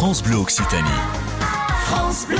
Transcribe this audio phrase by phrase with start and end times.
[0.00, 0.88] France Bleu Occitanie.
[1.84, 2.38] France Bleu.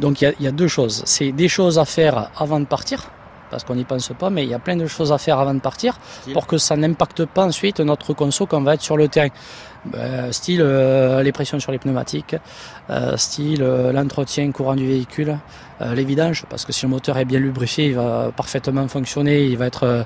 [0.00, 1.02] Donc il y a- il y, a deux choses.
[1.04, 3.10] C'est des choses à faire avant de partir,
[3.50, 5.52] parce qu'on n'y pense pas, mais il y a plein de choses à faire avant
[5.52, 5.98] de partir
[6.32, 9.28] pour que ça n'impacte pas ensuite notre conso quand on va être sur le terrain.
[9.94, 12.34] Euh, style euh, les pressions sur les pneumatiques,
[12.88, 15.36] euh, style euh, l'entretien courant du véhicule,
[15.82, 19.44] euh, les vidanges, parce que si le moteur est bien lubrifié, il va parfaitement fonctionner,
[19.44, 20.02] il va être euh,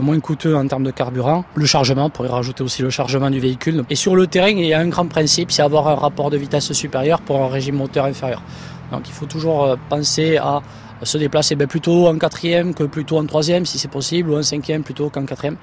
[0.00, 1.44] moins coûteux en termes de carburant.
[1.54, 3.84] Le chargement, on pourrait rajouter aussi le chargement du véhicule.
[3.90, 6.36] Et sur le terrain, il y a un grand principe, c'est avoir un rapport de
[6.36, 8.42] vitesse supérieur pour un régime moteur inférieur.
[8.90, 10.62] Donc il faut toujours euh, penser à
[11.02, 14.42] se déplacer ben, plutôt en quatrième que plutôt en troisième si c'est possible, ou en
[14.42, 15.56] cinquième plutôt qu'en quatrième.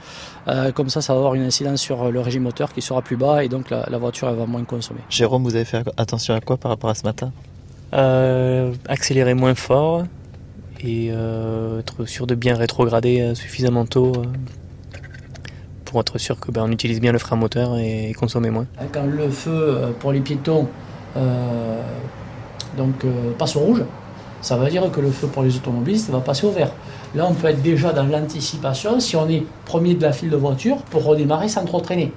[0.48, 3.16] Euh, comme ça, ça va avoir une incidence sur le régime moteur qui sera plus
[3.18, 5.02] bas et donc la, la voiture elle va moins consommer.
[5.10, 7.32] Jérôme, vous avez fait attention à quoi par rapport à ce matin?
[7.94, 10.04] Euh, accélérer moins fort
[10.84, 15.00] et euh, être sûr de bien rétrograder euh, suffisamment tôt euh,
[15.86, 18.66] pour être sûr que ben, on utilise bien le frein moteur et consommer moins.
[18.92, 20.68] Quand le feu pour les piétons
[22.78, 23.06] donc,
[23.38, 23.84] passe au rouge,
[24.42, 26.72] ça veut dire que le feu pour les automobilistes va passer au vert.
[27.14, 30.38] Là, on peut être déjà dans l'anticipation si on est premier de la file de
[30.38, 32.14] voiture pour redémarrer sans trop traîner.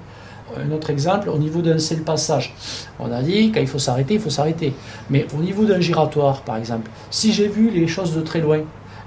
[0.57, 2.53] Un autre exemple, au niveau d'un seul passage.
[2.99, 4.73] On a dit quand il faut s'arrêter, il faut s'arrêter.
[5.09, 8.59] Mais au niveau d'un giratoire, par exemple, si j'ai vu les choses de très loin,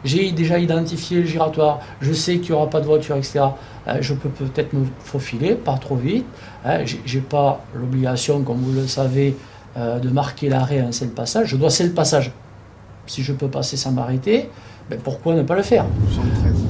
[0.04, 3.40] j'ai déjà identifié le giratoire, je sais qu'il n'y aura pas de voiture, etc.
[3.88, 6.26] euh, je peux peut-être me faufiler, pas trop vite.
[6.64, 9.36] Hein, j'ai- j'ai pas l'obligation, comme vous le savez,
[9.76, 11.48] euh, de marquer l'arrêt à un seul passage.
[11.48, 12.32] Je dois c'est le passage.
[13.06, 14.50] Si je peux passer sans m'arrêter,
[14.90, 15.84] ben pourquoi ne pas le faire?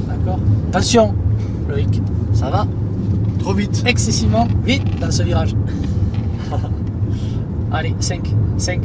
[0.09, 0.39] D'accord?
[0.69, 1.15] Attention,
[1.69, 2.01] Loïc,
[2.33, 2.67] ça va?
[3.49, 3.83] Trop vite.
[3.87, 5.55] excessivement vite dans ce virage.
[7.73, 8.21] Allez, 5,
[8.59, 8.81] 5.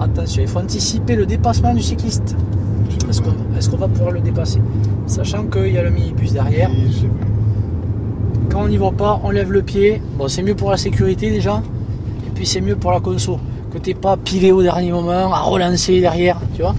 [0.00, 2.34] Attention, il faut anticiper le dépassement du cycliste.
[3.08, 4.58] Est-ce qu'on va pouvoir le dépasser?
[5.06, 6.68] Sachant qu'il y a le minibus derrière.
[8.50, 10.02] Quand on n'y va pas, on lève le pied.
[10.18, 11.62] Bon, c'est mieux pour la sécurité déjà.
[12.26, 13.38] Et puis c'est mieux pour la conso.
[13.72, 16.74] Que t'es pas pilé au dernier moment, à relancer derrière, tu vois.